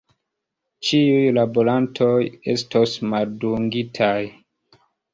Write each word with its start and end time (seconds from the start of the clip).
Ĉiuj 0.87 1.27
laborantoj 1.39 2.15
estos 2.57 2.99
maldungitaj. 3.15 4.15